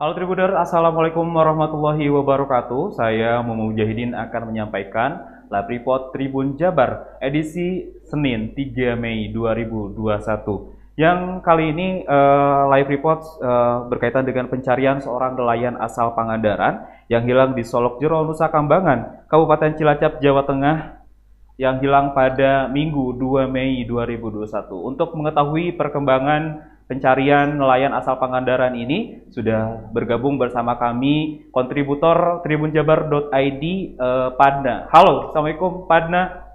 [0.00, 2.96] Halo Tribuder, Assalamualaikum warahmatullahi wabarakatuh.
[2.96, 10.96] Saya Muhammad Mujahidin akan menyampaikan live report Tribun Jabar edisi Senin 3 Mei 2021.
[10.96, 16.80] Yang kali ini uh, live report uh, berkaitan dengan pencarian seorang nelayan asal Pangandaran
[17.12, 20.96] yang hilang di Solok Jero, Nusa Kambangan, Kabupaten Cilacap, Jawa Tengah
[21.60, 24.48] yang hilang pada Minggu 2 Mei 2021.
[24.80, 33.62] Untuk mengetahui perkembangan pencarian nelayan asal Pangandaran ini sudah bergabung bersama kami kontributor tribunjabar.id
[33.94, 34.90] eh, Padna.
[34.90, 36.50] Halo, Assalamualaikum Padna.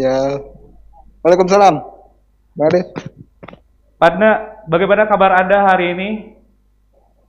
[0.00, 0.40] Ya,
[1.20, 1.84] Waalaikumsalam.
[2.56, 2.88] Baik.
[4.00, 6.08] Padna, bagaimana kabar Anda hari ini?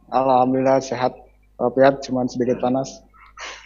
[0.07, 1.11] Alhamdulillah sehat.
[1.59, 3.03] Walafiat, cuma sedikit panas.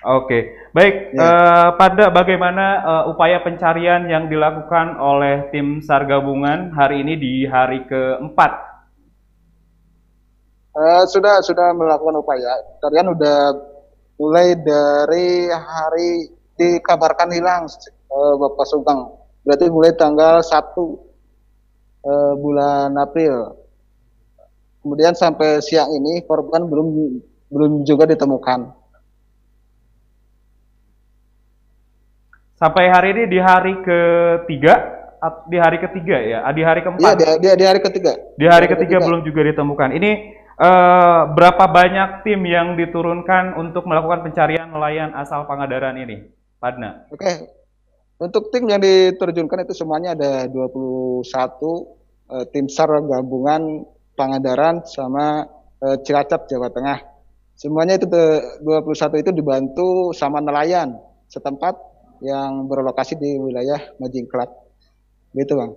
[0.01, 1.13] Oke, baik.
[1.13, 1.21] Ya.
[1.21, 7.45] Uh, pada bagaimana uh, upaya pencarian yang dilakukan oleh tim SAR gabungan hari ini di
[7.45, 8.51] hari keempat?
[10.73, 12.49] Uh, sudah sudah melakukan upaya.
[12.81, 13.39] Pencarian sudah
[14.17, 17.69] mulai dari hari dikabarkan hilang
[18.09, 19.05] uh, Bapak Sugeng.
[19.45, 23.53] Berarti mulai tanggal 1 uh, bulan April.
[24.81, 27.21] Kemudian sampai siang ini korban belum
[27.53, 28.80] belum juga ditemukan.
[32.61, 34.73] Sampai hari ini di hari ketiga,
[35.49, 37.17] di hari ketiga ya, di hari keempat.
[37.17, 38.13] Iya, di, di, hari ketiga.
[38.37, 39.89] Di hari, ketiga, ketiga belum juga ditemukan.
[39.97, 40.11] Ini
[40.61, 46.29] uh, berapa banyak tim yang diturunkan untuk melakukan pencarian nelayan asal Pangandaran ini,
[46.61, 47.09] Padna?
[47.09, 47.25] Oke.
[47.25, 47.35] Okay.
[48.21, 51.81] Untuk tim yang diterjunkan itu semuanya ada 21 uh,
[52.29, 55.49] eh, tim SAR gabungan Pangandaran sama
[55.81, 57.01] uh, Cilacap Jawa Tengah.
[57.57, 61.90] Semuanya itu 21 itu dibantu sama nelayan setempat
[62.21, 64.49] yang berlokasi di wilayah Majingklat.
[65.33, 65.73] Gitu, Bang.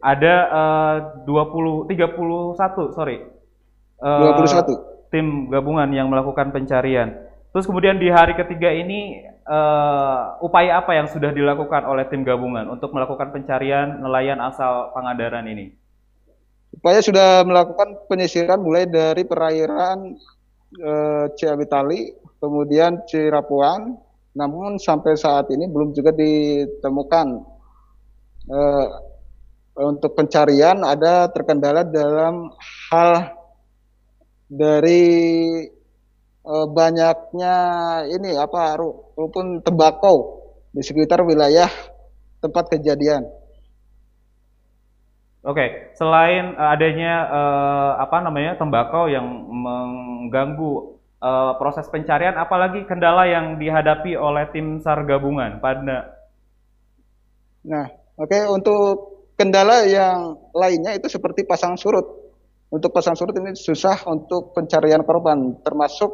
[0.00, 3.28] Ada uh, 20 31, sorry.
[3.98, 7.16] Uh, eh, 21 tim gabungan yang melakukan pencarian.
[7.50, 12.68] Terus kemudian di hari ketiga ini uh, upaya apa yang sudah dilakukan oleh tim gabungan
[12.68, 15.72] untuk melakukan pencarian nelayan asal Pangandaran ini?
[16.76, 20.14] Upaya sudah melakukan penyisiran mulai dari perairan
[20.84, 23.96] uh, Ciabitali, kemudian Cirapuan,
[24.38, 27.26] namun sampai saat ini belum juga ditemukan.
[28.48, 28.88] Uh,
[29.78, 32.50] untuk pencarian ada terkendala dalam
[32.90, 33.30] hal
[34.50, 35.06] dari
[36.42, 37.54] uh, banyaknya
[38.10, 38.74] ini apa
[39.14, 40.42] rupun tembakau
[40.74, 41.70] di sekitar wilayah
[42.42, 43.26] tempat kejadian.
[45.46, 53.58] Oke, selain adanya uh, apa namanya tembakau yang mengganggu uh, proses pencarian, apalagi kendala yang
[53.58, 56.14] dihadapi oleh tim SAR gabungan pada.
[57.66, 57.86] Nah,
[58.18, 58.86] oke okay, untuk
[59.34, 62.06] kendala yang lainnya itu seperti pasang surut.
[62.68, 66.10] Untuk pasang surut ini susah untuk pencarian korban, termasuk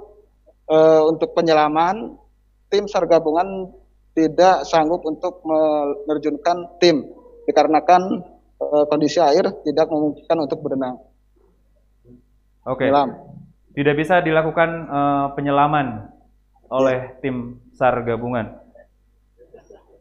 [0.70, 2.15] uh, untuk penyelaman
[2.71, 3.75] tim SAR gabungan
[4.15, 7.03] tidak sanggup untuk menerjunkan tim
[7.50, 8.22] dikarenakan
[8.62, 11.03] uh, kondisi air tidak memungkinkan untuk berenang.
[12.65, 12.88] Oke.
[12.88, 13.34] Okay
[13.75, 16.09] tidak bisa dilakukan uh, penyelaman
[16.71, 17.21] oleh ya.
[17.21, 18.62] tim SAR gabungan.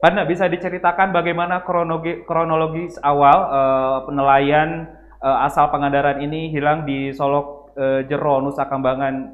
[0.04, 4.92] Pak bisa diceritakan bagaimana kronologi, kronologis awal uh, penelayan
[5.24, 9.32] uh, asal Pangandaran ini hilang di Solok uh, Jero, Nusa Kambangan,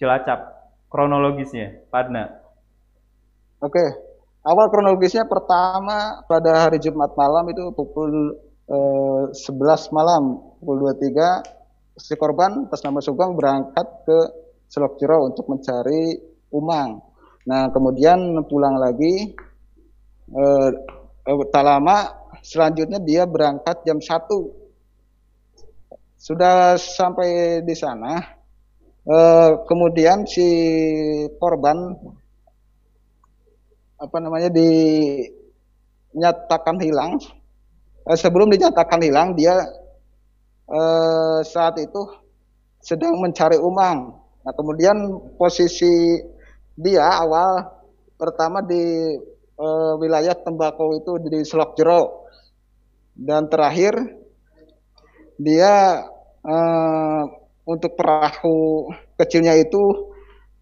[0.00, 0.56] Cilacap.
[0.86, 2.08] Kronologisnya, Pak
[3.60, 3.84] Oke,
[4.46, 8.38] awal kronologisnya pertama pada hari Jumat malam itu pukul
[8.70, 11.65] uh, 11 malam, pukul 23
[11.96, 14.18] si korban atas nama Sugeng berangkat ke
[14.68, 16.20] Selok Jero untuk mencari
[16.52, 17.00] umang.
[17.48, 19.32] Nah, kemudian pulang lagi
[20.28, 20.70] eh,
[21.24, 22.12] eh, tak lama
[22.44, 24.12] selanjutnya dia berangkat jam 1.
[26.20, 28.20] Sudah sampai di sana
[29.06, 30.44] eh, kemudian si
[31.40, 31.96] korban
[33.96, 37.16] apa namanya dinyatakan hilang.
[38.04, 39.64] Eh, sebelum dinyatakan hilang dia
[40.70, 42.02] eh, saat itu
[42.82, 44.14] sedang mencari umang.
[44.46, 44.96] Nah, kemudian
[45.34, 46.22] posisi
[46.78, 47.66] dia awal
[48.14, 49.16] pertama di
[49.58, 52.30] eh, wilayah tembakau itu di Selok Jero
[53.16, 53.96] dan terakhir
[55.40, 56.04] dia
[56.44, 57.22] eh,
[57.66, 58.88] untuk perahu
[59.18, 60.12] kecilnya itu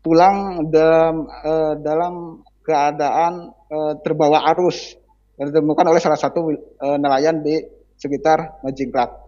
[0.00, 4.96] pulang dalam eh, dalam keadaan eh, terbawa arus
[5.36, 7.60] dan ditemukan oleh salah satu eh, nelayan di
[7.98, 9.23] sekitar Majingkrak.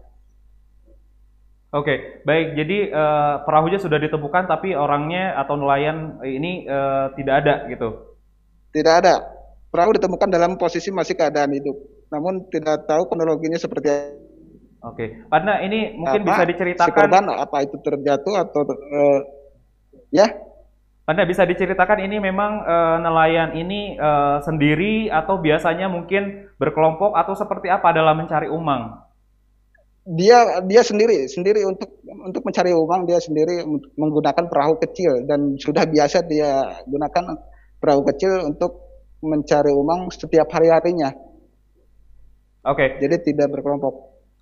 [1.76, 2.56] Oke, baik.
[2.56, 8.16] Jadi uh, perahunya sudah ditemukan, tapi orangnya atau nelayan ini uh, tidak ada gitu.
[8.72, 9.20] Tidak ada.
[9.68, 11.76] Perahu ditemukan dalam posisi masih keadaan hidup,
[12.08, 13.92] namun tidak tahu kronologinya seperti
[14.86, 19.20] Oke, Padna ini mungkin apa, bisa si diceritakan korban apa itu terjatuh atau eh,
[20.14, 20.30] ya
[21.10, 27.34] Anda bisa diceritakan ini memang eh, nelayan ini eh, sendiri atau biasanya mungkin berkelompok atau
[27.34, 29.05] seperti apa dalam mencari umang?
[30.06, 33.66] Dia dia sendiri sendiri untuk untuk mencari uang dia sendiri
[33.98, 35.26] menggunakan perahu kecil.
[35.26, 37.34] Dan sudah biasa dia gunakan
[37.82, 38.86] perahu kecil untuk
[39.20, 41.10] mencari uang setiap hari harinya.
[42.66, 43.94] Oke, jadi tidak berkelompok.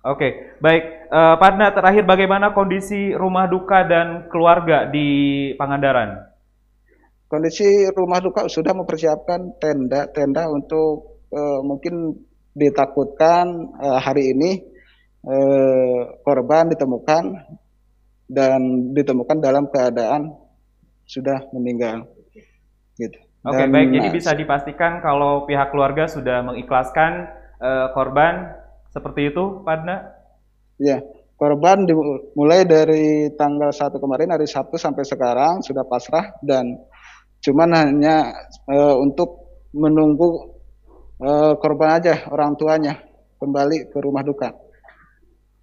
[0.05, 0.83] Oke, baik.
[1.09, 6.35] Eh, Padna terakhir bagaimana kondisi rumah duka dan keluarga di Pangandaran?
[7.25, 12.15] kondisi rumah duka sudah mempersiapkan tenda tenda untuk eh, mungkin
[12.55, 13.45] ditakutkan
[13.81, 14.51] eh, hari ini
[15.25, 17.23] eh, korban ditemukan
[18.29, 18.59] dan
[18.93, 20.33] ditemukan dalam keadaan
[21.05, 22.09] sudah meninggal
[22.97, 23.87] gitu Oke, Dan, baik.
[23.93, 27.29] Jadi nah, bisa dipastikan kalau pihak keluarga sudah mengikhlaskan
[27.61, 28.57] eh, korban
[28.89, 30.01] seperti itu, Padna?
[30.81, 31.05] Ya,
[31.37, 36.73] korban dimulai dari tanggal 1 kemarin hari Sabtu sampai sekarang sudah pasrah dan
[37.45, 38.33] cuman hanya
[38.65, 40.57] eh, untuk menunggu
[41.21, 42.97] eh, korban aja orang tuanya
[43.37, 44.64] kembali ke rumah duka.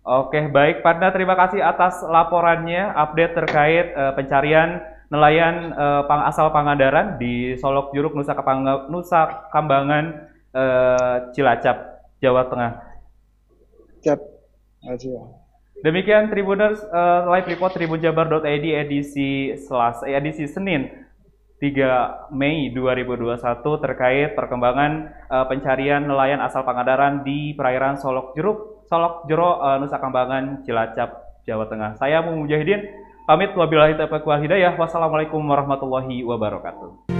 [0.02, 0.82] Oke, baik.
[0.82, 4.82] Padna, terima kasih atas laporannya, update terkait eh, pencarian
[5.12, 5.76] nelayan
[6.08, 10.26] pang asal Pangandaran di Solok Juruk, Nusa, Kapang- Nusa Kambangan,
[10.56, 12.72] eh, Cilacap, Jawa Tengah.
[15.82, 20.86] Demikian Tribuners eh, live report tribunjabar.id edisi Selasa eh, edisi Senin
[21.58, 23.38] 3 Mei 2021
[23.82, 24.92] terkait perkembangan
[25.26, 31.40] eh, pencarian nelayan asal Pangandaran di perairan Solok Jeruk, Solok Jero, eh, Nusa Kambangan, Cilacap,
[31.48, 31.96] Jawa Tengah.
[31.96, 32.92] Saya Mujahidin
[33.24, 34.76] pamit wabillahi taufiq wal hidayah.
[34.76, 37.11] Wassalamualaikum warahmatullahi wabarakatuh.